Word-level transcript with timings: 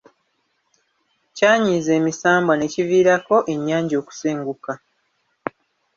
Kyanyiiza 1.35 1.91
emisambwa 1.99 2.53
ne 2.57 2.67
kiviirako 2.73 3.35
ennyanja 3.53 3.95
okusenguka. 4.01 4.73